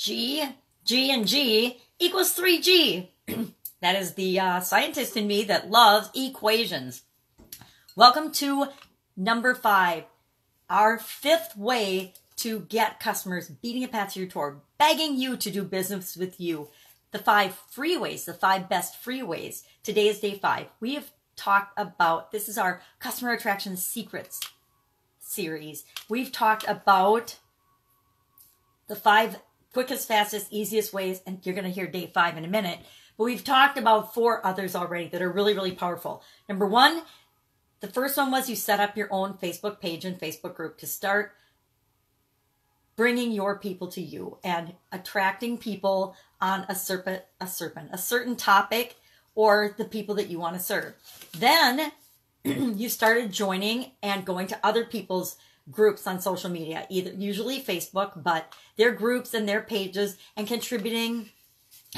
G, 0.00 0.42
G, 0.82 1.12
and 1.12 1.28
G 1.28 1.78
equals 1.98 2.34
3G. 2.34 3.08
that 3.82 3.96
is 3.96 4.14
the 4.14 4.40
uh, 4.40 4.60
scientist 4.60 5.14
in 5.14 5.26
me 5.26 5.44
that 5.44 5.70
loves 5.70 6.08
equations. 6.14 7.02
Welcome 7.94 8.32
to 8.32 8.68
number 9.14 9.54
five, 9.54 10.04
our 10.70 10.98
fifth 10.98 11.54
way 11.54 12.14
to 12.36 12.60
get 12.60 12.98
customers 12.98 13.50
beating 13.50 13.84
a 13.84 13.88
path 13.88 14.14
to 14.14 14.20
your 14.20 14.28
tour, 14.30 14.62
begging 14.78 15.16
you 15.16 15.36
to 15.36 15.50
do 15.50 15.64
business 15.64 16.16
with 16.16 16.40
you. 16.40 16.70
The 17.10 17.18
five 17.18 17.54
free 17.68 17.98
ways, 17.98 18.24
the 18.24 18.32
five 18.32 18.70
best 18.70 18.96
free 18.96 19.22
ways. 19.22 19.64
Today 19.82 20.08
is 20.08 20.20
day 20.20 20.38
five. 20.38 20.68
We 20.80 20.94
have 20.94 21.10
talked 21.36 21.78
about 21.78 22.32
this 22.32 22.48
is 22.48 22.56
our 22.56 22.80
customer 23.00 23.32
attraction 23.32 23.76
secrets 23.76 24.40
series. 25.18 25.84
We've 26.08 26.32
talked 26.32 26.66
about 26.66 27.36
the 28.88 28.96
five 28.96 29.36
quickest, 29.72 30.08
fastest, 30.08 30.48
easiest 30.50 30.92
ways, 30.92 31.20
and 31.26 31.38
you're 31.42 31.54
going 31.54 31.64
to 31.64 31.70
hear 31.70 31.86
day 31.86 32.10
five 32.12 32.36
in 32.36 32.44
a 32.44 32.48
minute. 32.48 32.80
But 33.16 33.24
we've 33.24 33.44
talked 33.44 33.78
about 33.78 34.14
four 34.14 34.44
others 34.44 34.74
already 34.74 35.08
that 35.08 35.22
are 35.22 35.30
really, 35.30 35.54
really 35.54 35.72
powerful. 35.72 36.22
Number 36.48 36.66
one, 36.66 37.02
the 37.80 37.88
first 37.88 38.16
one 38.16 38.30
was 38.30 38.48
you 38.48 38.56
set 38.56 38.80
up 38.80 38.96
your 38.96 39.08
own 39.10 39.34
Facebook 39.34 39.80
page 39.80 40.04
and 40.04 40.18
Facebook 40.18 40.54
group 40.54 40.78
to 40.78 40.86
start 40.86 41.32
bringing 42.96 43.32
your 43.32 43.58
people 43.58 43.88
to 43.88 44.00
you 44.02 44.36
and 44.44 44.74
attracting 44.92 45.56
people 45.56 46.14
on 46.40 46.66
a 46.68 46.74
serpent, 46.74 47.22
a 47.40 47.46
serpent, 47.46 47.88
a 47.92 47.98
certain 47.98 48.36
topic 48.36 48.96
or 49.34 49.74
the 49.78 49.84
people 49.84 50.14
that 50.16 50.28
you 50.28 50.38
want 50.38 50.56
to 50.56 50.62
serve. 50.62 50.94
Then 51.38 51.92
you 52.44 52.88
started 52.88 53.32
joining 53.32 53.92
and 54.02 54.24
going 54.24 54.46
to 54.48 54.58
other 54.62 54.84
people's 54.84 55.36
groups 55.70 56.06
on 56.06 56.20
social 56.20 56.50
media, 56.50 56.86
either 56.88 57.12
usually 57.12 57.60
Facebook, 57.60 58.22
but 58.22 58.52
their 58.76 58.92
groups 58.92 59.34
and 59.34 59.48
their 59.48 59.60
pages 59.60 60.16
and 60.36 60.46
contributing 60.46 61.30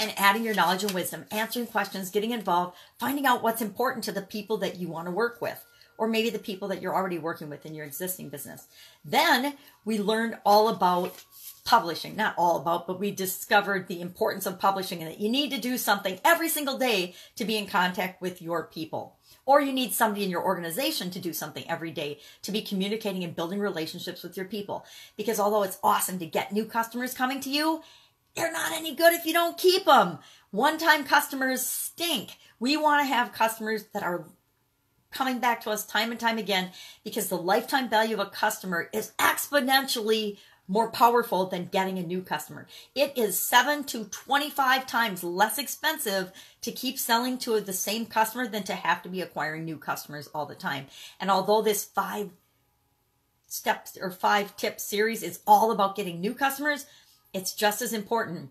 and 0.00 0.12
adding 0.16 0.44
your 0.44 0.54
knowledge 0.54 0.84
and 0.84 0.92
wisdom, 0.92 1.24
answering 1.30 1.66
questions, 1.66 2.10
getting 2.10 2.30
involved, 2.30 2.76
finding 2.98 3.26
out 3.26 3.42
what's 3.42 3.62
important 3.62 4.04
to 4.04 4.12
the 4.12 4.22
people 4.22 4.56
that 4.58 4.76
you 4.76 4.88
want 4.88 5.06
to 5.06 5.12
work 5.12 5.40
with, 5.40 5.64
or 5.98 6.06
maybe 6.06 6.30
the 6.30 6.38
people 6.38 6.68
that 6.68 6.80
you're 6.80 6.94
already 6.94 7.18
working 7.18 7.50
with 7.50 7.66
in 7.66 7.74
your 7.74 7.84
existing 7.84 8.28
business. 8.28 8.66
Then 9.04 9.54
we 9.84 9.98
learned 9.98 10.38
all 10.44 10.68
about 10.68 11.24
publishing, 11.70 12.16
not 12.16 12.34
all 12.36 12.56
about, 12.56 12.84
but 12.88 12.98
we 12.98 13.12
discovered 13.12 13.86
the 13.86 14.00
importance 14.00 14.44
of 14.44 14.58
publishing 14.58 15.00
and 15.00 15.08
that 15.08 15.20
you 15.20 15.28
need 15.28 15.52
to 15.52 15.60
do 15.60 15.78
something 15.78 16.18
every 16.24 16.48
single 16.48 16.76
day 16.76 17.14
to 17.36 17.44
be 17.44 17.56
in 17.56 17.64
contact 17.64 18.20
with 18.20 18.42
your 18.42 18.64
people. 18.64 19.16
Or 19.46 19.60
you 19.60 19.72
need 19.72 19.92
somebody 19.92 20.24
in 20.24 20.30
your 20.30 20.44
organization 20.44 21.12
to 21.12 21.20
do 21.20 21.32
something 21.32 21.64
every 21.70 21.92
day 21.92 22.18
to 22.42 22.50
be 22.50 22.60
communicating 22.60 23.22
and 23.22 23.36
building 23.36 23.60
relationships 23.60 24.24
with 24.24 24.36
your 24.36 24.46
people. 24.46 24.84
Because 25.16 25.38
although 25.38 25.62
it's 25.62 25.78
awesome 25.80 26.18
to 26.18 26.26
get 26.26 26.52
new 26.52 26.64
customers 26.64 27.14
coming 27.14 27.38
to 27.38 27.50
you, 27.50 27.82
they're 28.34 28.50
not 28.50 28.72
any 28.72 28.96
good 28.96 29.12
if 29.12 29.24
you 29.24 29.32
don't 29.32 29.56
keep 29.56 29.84
them. 29.84 30.18
One 30.50 30.76
time 30.76 31.04
customers 31.04 31.64
stink. 31.64 32.36
We 32.58 32.76
want 32.76 33.02
to 33.02 33.14
have 33.14 33.32
customers 33.32 33.84
that 33.94 34.02
are 34.02 34.24
coming 35.12 35.38
back 35.38 35.60
to 35.62 35.70
us 35.70 35.86
time 35.86 36.10
and 36.10 36.20
time 36.20 36.38
again 36.38 36.70
because 37.04 37.28
the 37.28 37.36
lifetime 37.36 37.88
value 37.88 38.14
of 38.14 38.26
a 38.26 38.30
customer 38.30 38.88
is 38.92 39.12
exponentially 39.18 40.38
more 40.70 40.88
powerful 40.88 41.46
than 41.46 41.66
getting 41.66 41.98
a 41.98 42.02
new 42.02 42.22
customer. 42.22 42.64
It 42.94 43.18
is 43.18 43.36
7 43.36 43.82
to 43.86 44.04
25 44.04 44.86
times 44.86 45.24
less 45.24 45.58
expensive 45.58 46.30
to 46.62 46.70
keep 46.70 46.96
selling 46.96 47.38
to 47.38 47.60
the 47.60 47.72
same 47.72 48.06
customer 48.06 48.46
than 48.46 48.62
to 48.62 48.76
have 48.76 49.02
to 49.02 49.08
be 49.08 49.20
acquiring 49.20 49.64
new 49.64 49.76
customers 49.76 50.28
all 50.32 50.46
the 50.46 50.54
time. 50.54 50.86
And 51.18 51.28
although 51.28 51.60
this 51.60 51.84
5 51.84 52.30
steps 53.48 53.98
or 54.00 54.12
5 54.12 54.56
tip 54.56 54.78
series 54.78 55.24
is 55.24 55.40
all 55.44 55.72
about 55.72 55.96
getting 55.96 56.20
new 56.20 56.34
customers, 56.34 56.86
it's 57.34 57.52
just 57.52 57.82
as 57.82 57.92
important 57.92 58.50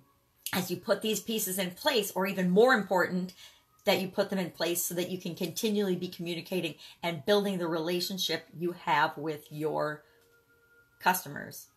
as 0.52 0.70
you 0.70 0.76
put 0.76 1.02
these 1.02 1.22
pieces 1.22 1.58
in 1.58 1.72
place 1.72 2.12
or 2.12 2.28
even 2.28 2.50
more 2.50 2.74
important 2.74 3.34
that 3.86 4.02
you 4.02 4.10
put 4.10 4.30
them 4.30 4.40
in 4.40 4.52
place 4.52 4.84
so 4.84 4.94
that 4.94 5.10
you 5.10 5.18
can 5.18 5.36
continually 5.36 5.96
be 5.96 6.10
communicating 6.10 6.76
and 7.02 7.26
building 7.26 7.60
the 7.60 7.68
relationship 7.68 8.46
you 8.58 8.74
have 8.74 9.18
with 9.18 9.50
your 9.50 10.04
customers. 11.00 11.68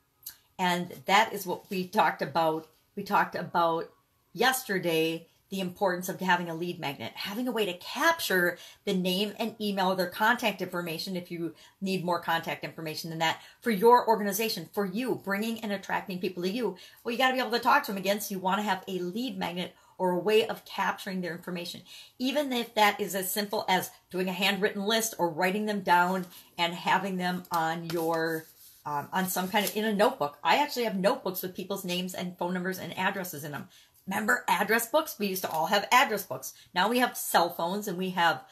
And 0.63 0.95
that 1.07 1.33
is 1.33 1.45
what 1.45 1.69
we 1.71 1.89
talked 1.89 2.23
about. 2.23 2.69
We 2.95 3.03
talked 3.03 3.35
about 3.35 3.91
yesterday 4.33 5.27
the 5.51 5.59
importance 5.59 6.09
of 6.09 6.21
having 6.21 6.49
a 6.49 6.55
lead 6.55 6.79
magnet, 6.79 7.11
having 7.17 7.49
a 7.49 7.53
way 7.53 7.67
to 7.67 7.75
capture 7.79 8.57
the 8.85 8.95
name 8.95 9.33
and 9.41 9.57
email, 9.61 9.97
their 9.97 10.07
contact 10.07 10.63
information 10.63 11.17
if 11.17 11.33
you 11.33 11.53
need 11.81 12.05
more 12.05 12.21
contact 12.21 12.63
information 12.63 13.11
than 13.11 13.19
that 13.19 13.43
for 13.61 13.73
your 13.73 14.07
organization, 14.07 14.69
for 14.73 14.87
you, 14.87 15.21
bringing 15.25 15.59
and 15.61 15.73
attracting 15.73 16.21
people 16.21 16.45
to 16.45 16.49
you. 16.49 16.77
Well, 17.03 17.11
you 17.11 17.19
got 17.19 17.31
to 17.31 17.35
be 17.35 17.41
able 17.41 17.51
to 17.51 17.59
talk 17.59 17.83
to 17.87 17.91
them 17.91 17.99
again. 17.99 18.21
So 18.21 18.33
you 18.33 18.39
want 18.39 18.59
to 18.59 18.63
have 18.63 18.85
a 18.87 19.01
lead 19.01 19.37
magnet 19.37 19.75
or 19.99 20.13
a 20.13 20.19
way 20.19 20.47
of 20.47 20.65
capturing 20.65 21.23
their 21.23 21.35
information. 21.35 21.83
Even 22.21 22.53
if 22.53 22.73
that 22.77 23.01
is 23.01 23.17
as 23.17 23.33
simple 23.33 23.65
as 23.69 23.91
doing 24.13 24.29
a 24.29 24.33
handwritten 24.33 24.85
list 24.85 25.17
or 25.19 25.29
writing 25.29 25.67
them 25.67 25.81
down 25.81 26.25
and 26.57 26.73
having 26.73 27.17
them 27.17 27.43
on 27.51 27.91
your 27.91 28.45
um, 28.85 29.09
on 29.13 29.29
some 29.29 29.49
kind 29.49 29.65
of 29.65 29.77
in 29.77 29.85
a 29.85 29.93
notebook. 29.93 30.39
I 30.43 30.57
actually 30.57 30.85
have 30.85 30.97
notebooks 30.97 31.43
with 31.43 31.55
people's 31.55 31.85
names 31.85 32.15
and 32.15 32.37
phone 32.37 32.55
numbers 32.55 32.79
and 32.79 32.97
addresses 32.99 33.45
in 33.45 33.53
them. 33.53 33.69
Remember 34.07 34.45
address 34.49 34.87
books? 34.87 35.17
We 35.19 35.29
used 35.29 35.43
to 35.43 35.51
all 35.51 35.67
have 35.67 35.87
address 35.93 36.25
books. 36.25 36.55
Now 36.75 36.89
we 36.89 36.99
have 36.99 37.17
cell 37.17 37.51
phones 37.51 37.87
and 37.87 37.97
we 37.97 38.11
have 38.11 38.43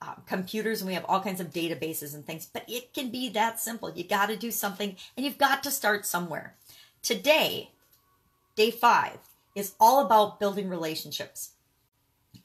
uh, 0.00 0.14
computers 0.26 0.80
and 0.80 0.88
we 0.88 0.94
have 0.94 1.04
all 1.06 1.20
kinds 1.20 1.40
of 1.40 1.50
databases 1.50 2.14
and 2.14 2.24
things, 2.24 2.46
but 2.52 2.64
it 2.68 2.92
can 2.92 3.10
be 3.10 3.30
that 3.30 3.58
simple. 3.58 3.90
You 3.90 4.04
got 4.04 4.26
to 4.26 4.36
do 4.36 4.50
something 4.50 4.96
and 5.16 5.24
you've 5.24 5.38
got 5.38 5.62
to 5.62 5.70
start 5.70 6.04
somewhere. 6.04 6.54
Today, 7.02 7.70
day 8.54 8.70
five, 8.70 9.18
is 9.54 9.74
all 9.80 10.04
about 10.04 10.38
building 10.38 10.68
relationships 10.68 11.52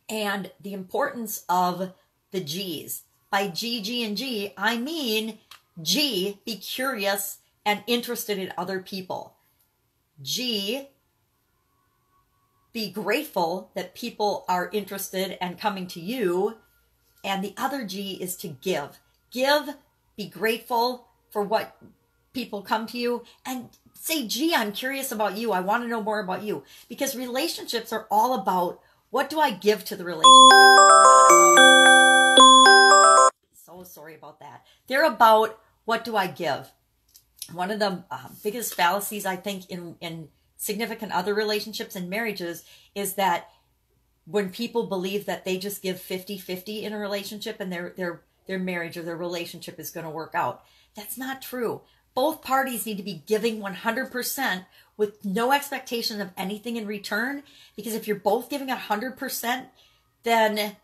and 0.09 0.51
the 0.61 0.73
importance 0.73 1.43
of 1.47 1.93
the 2.31 2.39
G's. 2.39 3.03
By 3.29 3.47
G, 3.47 3.81
G, 3.81 4.03
and 4.03 4.15
G, 4.15 4.53
I 4.57 4.77
mean 4.77 5.39
G, 5.81 6.39
be 6.45 6.57
curious 6.57 7.39
and 7.65 7.83
interested 7.87 8.37
in 8.37 8.53
other 8.57 8.79
people. 8.79 9.35
G, 10.21 10.89
be 12.71 12.91
grateful 12.91 13.71
that 13.75 13.95
people 13.95 14.45
are 14.47 14.69
interested 14.73 15.37
and 15.41 15.59
coming 15.59 15.87
to 15.87 15.99
you. 15.99 16.57
And 17.23 17.43
the 17.43 17.53
other 17.55 17.85
G 17.85 18.17
is 18.21 18.35
to 18.37 18.49
give. 18.49 18.99
Give, 19.31 19.75
be 20.17 20.27
grateful 20.27 21.07
for 21.31 21.43
what 21.43 21.77
people 22.33 22.61
come 22.61 22.85
to 22.87 22.97
you, 22.97 23.23
and 23.45 23.69
say, 23.93 24.27
gee, 24.27 24.55
I'm 24.55 24.71
curious 24.71 25.11
about 25.11 25.37
you. 25.37 25.51
I 25.51 25.61
want 25.61 25.83
to 25.83 25.87
know 25.87 26.01
more 26.01 26.19
about 26.19 26.43
you. 26.43 26.63
Because 26.89 27.15
relationships 27.15 27.93
are 27.93 28.07
all 28.09 28.33
about 28.33 28.81
what 29.11 29.29
do 29.29 29.39
I 29.39 29.51
give 29.51 29.85
to 29.85 29.95
the 29.95 30.03
relationship? 30.03 32.12
So 33.73 33.83
sorry 33.83 34.15
about 34.15 34.39
that. 34.39 34.65
They're 34.87 35.05
about 35.05 35.59
what 35.85 36.05
do 36.05 36.15
I 36.15 36.27
give? 36.27 36.71
One 37.51 37.71
of 37.71 37.79
the 37.79 38.03
um, 38.11 38.37
biggest 38.43 38.75
fallacies 38.75 39.25
I 39.25 39.35
think 39.35 39.69
in, 39.69 39.95
in 39.99 40.29
significant 40.57 41.11
other 41.11 41.33
relationships 41.33 41.95
and 41.95 42.09
marriages 42.09 42.63
is 42.93 43.15
that 43.15 43.49
when 44.25 44.49
people 44.49 44.85
believe 44.85 45.25
that 45.25 45.43
they 45.43 45.57
just 45.57 45.81
give 45.81 45.97
50-50 45.97 46.83
in 46.83 46.93
a 46.93 46.97
relationship 46.97 47.59
and 47.59 47.71
their 47.71 47.93
their 47.97 48.21
their 48.45 48.59
marriage 48.59 48.95
or 48.95 49.01
their 49.01 49.17
relationship 49.17 49.79
is 49.79 49.89
going 49.89 50.05
to 50.05 50.09
work 50.09 50.35
out. 50.35 50.63
That's 50.95 51.17
not 51.17 51.41
true. 51.41 51.81
Both 52.13 52.41
parties 52.41 52.85
need 52.85 52.97
to 52.97 53.03
be 53.03 53.23
giving 53.25 53.59
100% 53.59 54.65
with 54.97 55.25
no 55.25 55.51
expectation 55.51 56.21
of 56.21 56.31
anything 56.37 56.75
in 56.75 56.85
return 56.85 57.43
because 57.75 57.95
if 57.95 58.07
you're 58.07 58.17
both 58.17 58.49
giving 58.49 58.67
100%, 58.67 59.65
then 60.23 60.75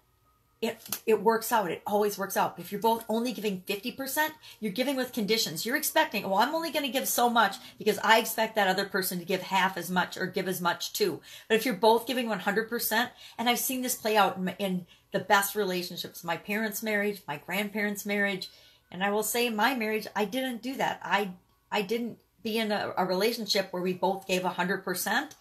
it 0.61 1.01
it 1.05 1.21
works 1.21 1.51
out. 1.51 1.71
It 1.71 1.81
always 1.87 2.17
works 2.17 2.35
out. 2.35 2.59
If 2.59 2.71
you're 2.71 2.81
both 2.81 3.05
only 3.07 3.31
giving 3.31 3.61
50%, 3.61 4.29
you're 4.59 4.73
giving 4.73 4.97
with 4.97 5.13
conditions. 5.13 5.65
You're 5.65 5.77
expecting, 5.77 6.23
well, 6.23 6.39
I'm 6.39 6.53
only 6.53 6.71
going 6.71 6.85
to 6.85 6.91
give 6.91 7.07
so 7.07 7.29
much 7.29 7.55
because 7.77 7.97
I 8.03 8.19
expect 8.19 8.55
that 8.55 8.67
other 8.67 8.85
person 8.85 9.19
to 9.19 9.25
give 9.25 9.41
half 9.41 9.77
as 9.77 9.89
much 9.89 10.17
or 10.17 10.25
give 10.25 10.47
as 10.49 10.59
much 10.59 10.91
too. 10.91 11.21
But 11.47 11.55
if 11.55 11.65
you're 11.65 11.75
both 11.75 12.05
giving 12.05 12.27
100%, 12.27 13.09
and 13.37 13.49
I've 13.49 13.59
seen 13.59 13.81
this 13.81 13.95
play 13.95 14.17
out 14.17 14.37
in, 14.37 14.49
in 14.59 14.85
the 15.11 15.19
best 15.19 15.55
relationships, 15.55 16.23
my 16.23 16.35
parents' 16.35 16.83
marriage, 16.83 17.21
my 17.25 17.37
grandparents' 17.37 18.05
marriage, 18.05 18.49
and 18.91 19.03
I 19.03 19.11
will 19.11 19.23
say 19.23 19.49
my 19.49 19.75
marriage, 19.75 20.07
I 20.15 20.25
didn't 20.25 20.61
do 20.61 20.75
that. 20.75 20.99
I 21.03 21.31
I 21.71 21.83
didn't 21.83 22.19
be 22.43 22.57
in 22.57 22.71
a, 22.71 22.93
a 22.97 23.05
relationship 23.05 23.71
where 23.71 23.81
we 23.81 23.93
both 23.93 24.27
gave 24.27 24.41
100%, 24.41 25.31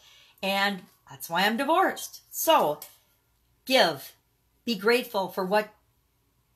and 0.43 0.83
that's 1.09 1.31
why 1.31 1.45
I'm 1.45 1.57
divorced. 1.57 2.21
So, 2.31 2.81
give 3.65 4.13
be 4.69 4.75
grateful 4.75 5.29
for 5.29 5.47
what 5.47 5.71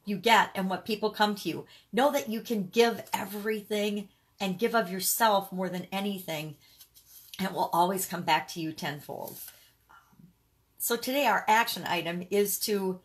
you 0.05 0.19
get 0.19 0.51
and 0.55 0.69
what 0.69 0.85
people 0.85 1.09
come 1.09 1.35
to 1.35 1.49
you. 1.49 1.65
Know 1.95 2.13
that 2.13 2.29
you 2.29 2.43
can 2.43 2.67
give 2.67 3.03
everything 3.15 4.11
and 4.39 4.59
give 4.59 4.75
of 4.75 4.91
yourself 4.91 5.51
more 5.51 5.71
than 5.71 5.87
anything, 5.91 6.57
and 7.39 7.49
it 7.49 7.55
will 7.55 7.71
always 7.73 8.05
come 8.05 8.21
back 8.21 8.49
to 8.49 8.61
you 8.61 8.71
tenfold. 8.71 9.39
Um, 9.89 10.27
so, 10.77 10.95
today, 10.95 11.25
our 11.25 11.47
action 11.49 11.85
item 11.87 12.27
is 12.31 12.59
to 12.67 13.01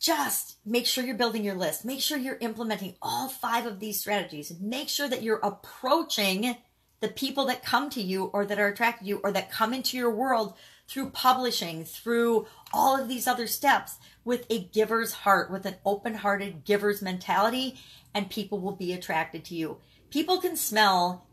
just 0.00 0.56
make 0.64 0.86
sure 0.86 1.04
you're 1.04 1.14
building 1.14 1.44
your 1.44 1.54
list. 1.54 1.84
Make 1.84 2.00
sure 2.00 2.16
you're 2.16 2.38
implementing 2.40 2.94
all 3.02 3.28
five 3.28 3.66
of 3.66 3.78
these 3.78 4.00
strategies. 4.00 4.58
Make 4.58 4.88
sure 4.88 5.06
that 5.10 5.22
you're 5.22 5.36
approaching 5.42 6.56
the 7.00 7.08
people 7.08 7.44
that 7.44 7.62
come 7.62 7.90
to 7.90 8.00
you 8.00 8.30
or 8.32 8.46
that 8.46 8.58
are 8.58 8.68
attracted 8.68 9.04
to 9.04 9.08
you 9.10 9.20
or 9.22 9.32
that 9.32 9.50
come 9.50 9.74
into 9.74 9.98
your 9.98 10.10
world 10.10 10.54
through 10.92 11.08
publishing, 11.08 11.86
through 11.86 12.46
all 12.70 13.00
of 13.00 13.08
these 13.08 13.26
other 13.26 13.46
steps 13.46 13.96
with 14.26 14.44
a 14.50 14.64
giver's 14.64 15.12
heart, 15.12 15.50
with 15.50 15.64
an 15.64 15.76
open 15.86 16.12
hearted 16.16 16.64
giver's 16.64 17.00
mentality, 17.00 17.78
and 18.12 18.28
people 18.28 18.60
will 18.60 18.76
be 18.76 18.92
attracted 18.92 19.42
to 19.42 19.54
you. 19.54 19.78
People 20.10 20.38
can 20.38 20.54
smell 20.54 21.26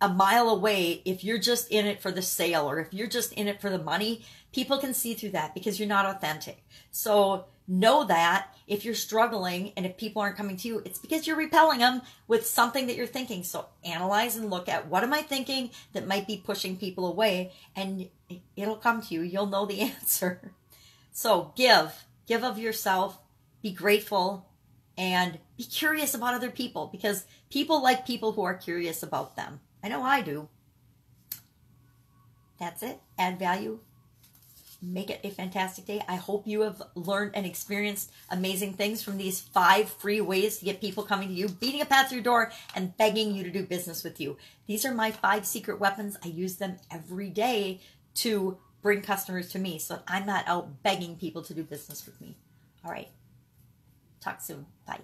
a 0.00 0.08
mile 0.08 0.48
away 0.48 1.00
if 1.04 1.22
you're 1.22 1.38
just 1.38 1.70
in 1.70 1.86
it 1.86 2.02
for 2.02 2.10
the 2.10 2.22
sale 2.22 2.68
or 2.68 2.80
if 2.80 2.92
you're 2.92 3.06
just 3.06 3.32
in 3.34 3.46
it 3.46 3.60
for 3.60 3.70
the 3.70 3.78
money. 3.78 4.24
People 4.52 4.78
can 4.78 4.92
see 4.92 5.14
through 5.14 5.30
that 5.30 5.54
because 5.54 5.78
you're 5.78 5.88
not 5.88 6.06
authentic. 6.06 6.64
So 6.90 7.44
know 7.66 8.04
that 8.04 8.48
if 8.66 8.84
you're 8.84 8.94
struggling 8.94 9.72
and 9.76 9.86
if 9.86 9.96
people 9.96 10.20
aren't 10.22 10.36
coming 10.36 10.56
to 10.58 10.68
you, 10.68 10.82
it's 10.84 10.98
because 10.98 11.26
you're 11.26 11.36
repelling 11.36 11.78
them 11.78 12.02
with 12.26 12.46
something 12.46 12.86
that 12.86 12.96
you're 12.96 13.06
thinking. 13.06 13.42
So 13.42 13.66
analyze 13.84 14.36
and 14.36 14.50
look 14.50 14.68
at 14.68 14.88
what 14.88 15.02
am 15.02 15.12
I 15.12 15.22
thinking 15.22 15.70
that 15.92 16.06
might 16.06 16.26
be 16.26 16.36
pushing 16.36 16.76
people 16.76 17.06
away 17.06 17.52
and 17.74 18.08
it'll 18.56 18.76
come 18.76 19.02
to 19.02 19.14
you. 19.14 19.22
You'll 19.22 19.46
know 19.46 19.66
the 19.66 19.80
answer. 20.00 20.52
So 21.12 21.52
give, 21.56 22.04
give 22.26 22.44
of 22.44 22.58
yourself, 22.58 23.18
be 23.62 23.72
grateful 23.72 24.48
and 24.96 25.38
be 25.56 25.64
curious 25.64 26.14
about 26.14 26.34
other 26.34 26.50
people 26.50 26.88
because 26.92 27.24
people 27.50 27.82
like 27.82 28.06
people 28.06 28.32
who 28.32 28.42
are 28.42 28.54
curious 28.54 29.02
about 29.02 29.36
them. 29.36 29.60
I 29.82 29.88
know 29.88 30.02
I 30.02 30.22
do. 30.22 30.48
That's 32.58 32.82
it. 32.82 33.00
Add 33.18 33.38
value, 33.38 33.80
make 34.92 35.10
it 35.10 35.20
a 35.24 35.30
fantastic 35.30 35.86
day. 35.86 36.02
I 36.08 36.16
hope 36.16 36.46
you 36.46 36.62
have 36.62 36.82
learned 36.94 37.32
and 37.34 37.46
experienced 37.46 38.12
amazing 38.30 38.74
things 38.74 39.02
from 39.02 39.16
these 39.16 39.40
five 39.40 39.88
free 39.88 40.20
ways 40.20 40.58
to 40.58 40.64
get 40.64 40.80
people 40.80 41.04
coming 41.04 41.28
to 41.28 41.34
you, 41.34 41.48
beating 41.48 41.80
a 41.80 41.86
path 41.86 42.08
through 42.08 42.16
your 42.16 42.24
door, 42.24 42.52
and 42.74 42.96
begging 42.96 43.34
you 43.34 43.44
to 43.44 43.50
do 43.50 43.64
business 43.64 44.04
with 44.04 44.20
you. 44.20 44.36
These 44.66 44.84
are 44.84 44.94
my 44.94 45.10
five 45.10 45.46
secret 45.46 45.80
weapons. 45.80 46.16
I 46.24 46.28
use 46.28 46.56
them 46.56 46.76
every 46.90 47.30
day 47.30 47.80
to 48.16 48.58
bring 48.82 49.00
customers 49.00 49.50
to 49.52 49.58
me 49.58 49.78
so 49.78 50.00
I'm 50.06 50.26
not 50.26 50.46
out 50.46 50.82
begging 50.82 51.16
people 51.16 51.42
to 51.42 51.54
do 51.54 51.64
business 51.64 52.04
with 52.04 52.20
me. 52.20 52.36
All 52.84 52.90
right. 52.90 53.08
Talk 54.20 54.40
soon. 54.40 54.66
Bye. 54.86 55.00